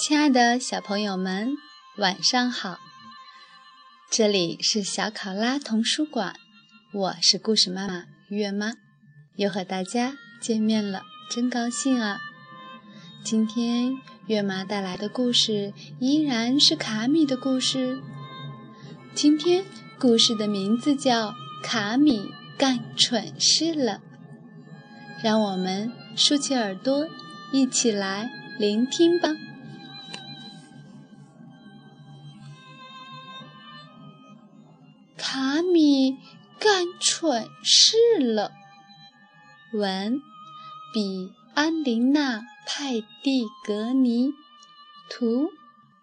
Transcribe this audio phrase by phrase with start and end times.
[0.00, 1.56] 亲爱的小朋友们，
[1.96, 2.78] 晚上好！
[4.08, 6.36] 这里是小考拉童书馆，
[6.92, 8.74] 我是故事妈妈月妈，
[9.34, 12.20] 又和大家见面了，真高兴啊！
[13.24, 13.92] 今天
[14.28, 18.00] 月妈带来的故事依然是卡米的故事。
[19.16, 19.64] 今天
[19.98, 23.94] 故事的名字叫《卡米干蠢事了》，
[25.24, 27.08] 让我们竖起耳朵，
[27.52, 29.30] 一起来聆听吧。
[37.38, 38.50] 蠢事了。
[39.72, 40.20] 文：
[40.92, 44.32] 比安琳娜·派蒂格尼，
[45.08, 45.48] 图：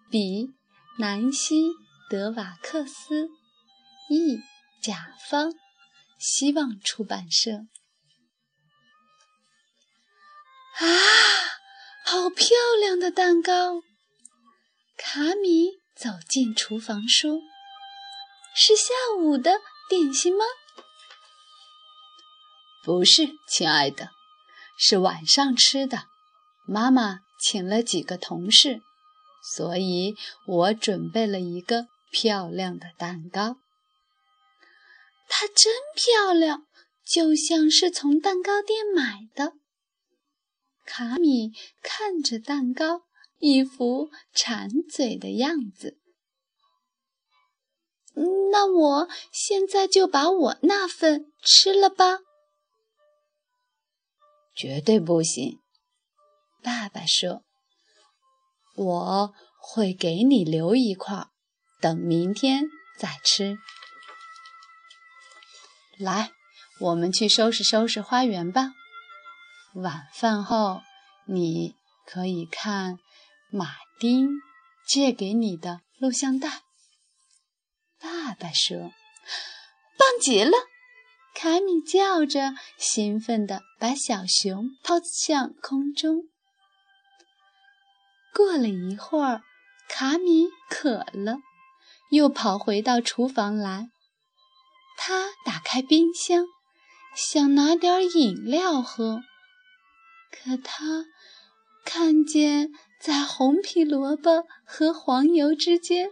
[0.10, 0.54] 比
[0.98, 1.56] 南希·
[2.10, 3.28] 德瓦克斯，
[4.10, 4.40] 译：
[4.82, 5.52] 甲方，
[6.18, 7.52] 希望出版社。
[10.78, 10.88] 啊，
[12.06, 12.48] 好漂
[12.80, 13.82] 亮的蛋糕！
[14.96, 17.42] 卡米走进厨房说。
[18.58, 20.46] 是下午的点心吗？
[22.86, 24.12] 不是，亲爱的，
[24.78, 26.04] 是晚上吃的。
[26.68, 28.80] 妈妈请了几个同事，
[29.44, 33.58] 所以我准备了一个漂亮的蛋糕。
[35.28, 36.68] 它真漂亮，
[37.04, 39.54] 就像是从蛋糕店买的。
[40.86, 43.02] 卡米看着蛋糕，
[43.40, 45.98] 一副馋嘴的样子。
[48.52, 52.20] 那我现在就把我那份吃了吧。
[54.56, 55.60] 绝对不行，
[56.64, 57.44] 爸爸说。
[58.78, 61.28] 我会给你留一块，
[61.80, 62.66] 等明天
[62.98, 63.58] 再吃。
[65.98, 66.32] 来，
[66.80, 68.74] 我们去收拾收拾花园吧。
[69.76, 70.82] 晚饭后，
[71.26, 72.98] 你可以看
[73.50, 74.30] 马丁
[74.86, 76.64] 借给你的录像带。
[77.98, 78.78] 爸爸说
[79.98, 80.52] ：“棒极了！”
[81.36, 86.24] 卡米叫着，兴奋地把小熊抛向空中。
[88.34, 89.42] 过了一会儿，
[89.90, 91.40] 卡米渴了，
[92.10, 93.90] 又跑回到厨房来。
[94.98, 96.46] 他打开冰箱，
[97.14, 99.22] 想拿点饮料喝，
[100.32, 101.06] 可他
[101.84, 106.10] 看见在红皮萝卜和黄油之间。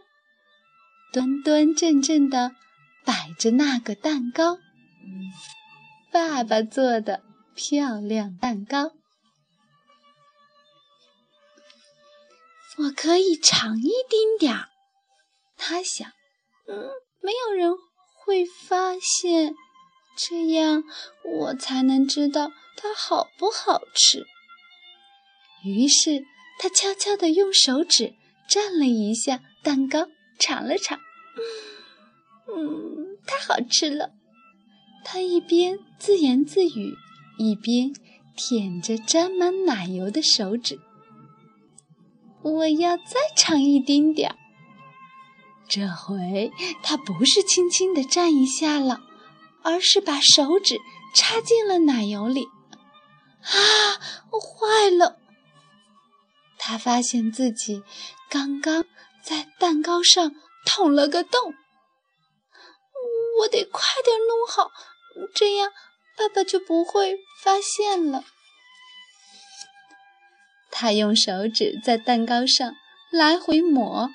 [1.14, 2.52] 端端正正的
[3.06, 4.60] 摆着那个蛋糕，
[6.12, 7.24] 爸爸做的
[7.56, 8.92] 漂亮蛋糕。
[12.78, 14.70] 我可以尝一丁点儿，
[15.58, 16.12] 他想，
[16.68, 16.90] 嗯，
[17.22, 17.72] 没有人
[18.18, 19.54] 会发现，
[20.18, 20.84] 这样
[21.24, 24.26] 我才能知道它好不好吃。
[25.64, 26.26] 于是
[26.60, 28.16] 他悄悄地用手指
[28.50, 30.08] 蘸了一下蛋糕。
[30.40, 31.00] 尝了尝，
[32.48, 34.12] 嗯，太好吃了。
[35.04, 36.96] 他一边自言自语，
[37.38, 37.94] 一边
[38.36, 40.80] 舔着沾满奶油的手指。
[42.42, 43.04] 我要再
[43.36, 44.38] 尝一丁点儿。
[45.68, 49.02] 这回他不是轻轻地蘸一下了，
[49.64, 50.80] 而是把手指
[51.16, 52.46] 插进了奶油里。
[53.42, 53.52] 啊，
[54.32, 55.18] 坏了！
[56.58, 57.84] 他发现自己
[58.30, 58.86] 刚刚。
[59.24, 60.36] 在蛋糕上
[60.66, 61.54] 捅了个洞，
[63.40, 64.70] 我得快点弄好，
[65.34, 65.72] 这样
[66.18, 68.24] 爸爸就不会发现了。
[70.72, 72.74] 他用手指在蛋糕上
[73.12, 74.10] 来回抹，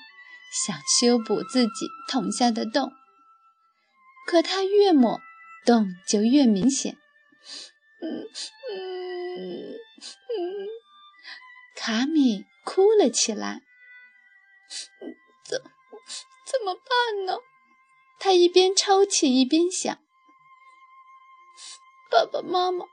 [0.65, 2.91] 想修补自己捅下的洞，
[4.27, 5.21] 可他越抹，
[5.65, 6.97] 洞就越明显。
[8.01, 8.27] 嗯
[8.71, 10.67] 嗯嗯，
[11.75, 13.61] 卡米哭了起来。
[15.45, 15.61] 怎
[16.45, 17.37] 怎么办呢？
[18.19, 19.97] 他一边抽泣一边想：
[22.19, 22.85] 爸爸妈妈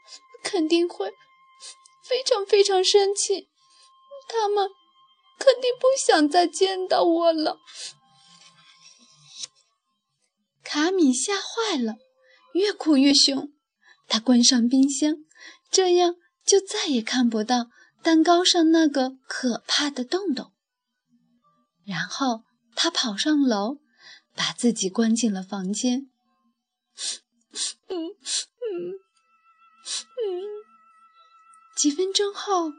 [0.43, 1.13] 肯定会
[2.05, 3.49] 非常非常生气，
[4.29, 4.69] 他们
[5.37, 7.59] 肯定不想再见到我了。
[10.63, 11.97] 卡米吓坏了，
[12.55, 13.53] 越哭越凶。
[14.07, 15.17] 他关上冰箱，
[15.73, 16.15] 这样
[16.45, 17.67] 就再也看不到
[18.03, 20.53] 蛋糕上那个可怕的洞洞。
[21.85, 22.45] 然后
[22.77, 23.79] 他跑上楼，
[24.37, 26.09] 把自己关进了房间。
[27.89, 28.07] 嗯
[28.63, 29.06] 嗯
[31.77, 32.71] 几分钟后，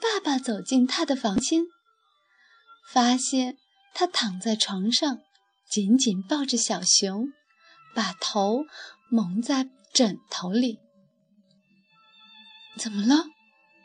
[0.00, 1.66] 爸爸走进他的房间，
[2.88, 3.58] 发现
[3.94, 5.18] 他躺在床上，
[5.68, 7.32] 紧紧抱着小熊，
[7.94, 8.64] 把头
[9.10, 10.78] 蒙在枕头里。
[12.78, 13.26] 怎么了？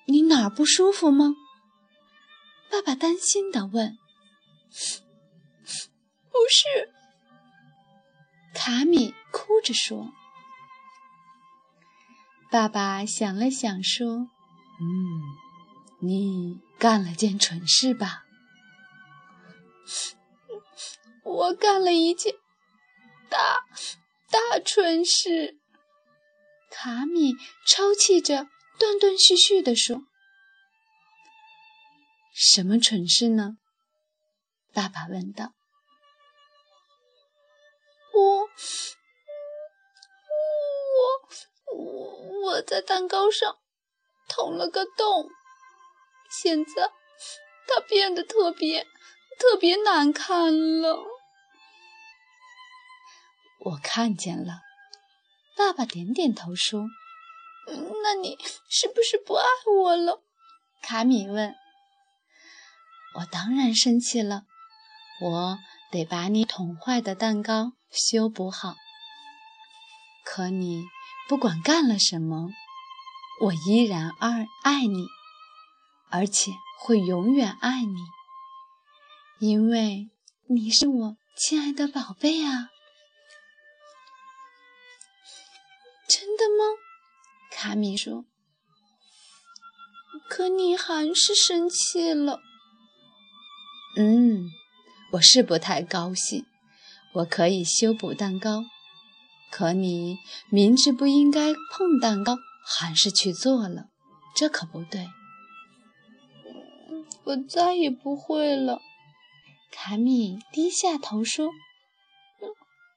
[0.07, 1.35] 你哪儿不舒服吗？
[2.71, 3.97] 爸爸担心地问
[6.31, 6.93] ：“不是。”
[8.55, 10.13] 卡米哭着说。
[12.49, 14.27] 爸爸想了想说
[14.79, 14.87] ：“嗯，
[15.99, 18.23] 你干了件蠢事吧？
[21.23, 22.33] 我干了一件
[23.29, 23.65] 大
[24.31, 25.57] 大蠢事。”
[26.71, 27.33] 卡米
[27.65, 28.47] 抽泣着，
[28.79, 30.03] 断断续续地说
[32.33, 33.57] ：“什么蠢事呢？”
[34.73, 35.53] 爸爸问道。
[42.67, 43.57] “在蛋糕上
[44.27, 45.29] 捅了个洞，
[46.29, 46.91] 现在
[47.65, 48.85] 它变得特别
[49.39, 50.97] 特别难看了。
[53.59, 54.59] 我看见了，
[55.55, 56.87] 爸爸点点头说
[58.03, 58.37] ：“那你
[58.69, 59.45] 是不是不爱
[59.83, 60.21] 我了？”
[60.83, 61.55] 卡米问。
[63.15, 64.43] “我当然生气了，
[65.21, 65.57] 我
[65.89, 68.75] 得把你捅坏的蛋糕修补好。
[70.25, 70.83] 可你……”
[71.27, 72.49] 不管干了什么，
[73.41, 75.07] 我依然爱爱你，
[76.09, 77.95] 而且会永远爱你，
[79.39, 80.09] 因为
[80.47, 82.69] 你是我亲爱的宝贝啊！
[86.07, 86.63] 真的吗？
[87.51, 88.25] 卡米说。
[90.29, 92.39] 可你还是生气了。
[93.97, 94.49] 嗯，
[95.13, 96.45] 我是不太高兴。
[97.13, 98.63] 我可以修补蛋糕。
[99.49, 100.17] 可你
[100.49, 103.85] 明知不应该碰蛋糕，还是去做了，
[104.35, 105.07] 这可不对。
[107.23, 108.79] 我再也不会了。
[109.71, 111.49] 卡米低下头说：“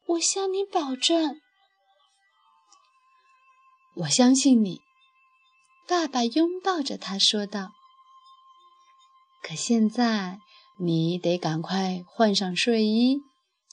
[0.06, 1.40] 我向你保证。”
[3.96, 4.80] 我相信你。
[5.88, 7.70] 爸爸拥抱着他说道
[9.42, 10.38] ：“可现在
[10.78, 13.20] 你得赶快换上睡衣，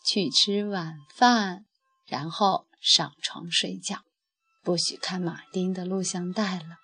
[0.04, 1.66] 去吃晚饭，
[2.06, 4.04] 然后。”上床睡觉，
[4.64, 6.78] 不许看马丁的录像带了。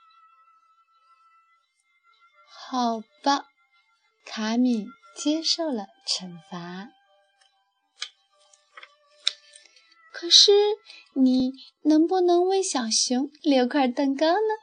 [2.47, 3.45] 好吧，
[4.25, 6.89] 卡米接受了惩罚。
[10.11, 10.51] 可是，
[11.15, 11.51] 你
[11.83, 14.53] 能不能为小熊留块蛋糕呢？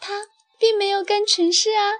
[0.00, 0.22] 他
[0.58, 1.92] 并没有干蠢事啊！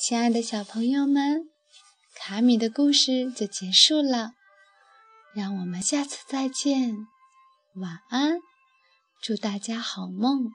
[0.00, 1.50] 亲爱的小朋友们，
[2.14, 4.32] 卡米的故事就结束了。
[5.34, 7.06] 让我们下次再见，
[7.76, 8.38] 晚安，
[9.22, 10.50] 祝大家好梦。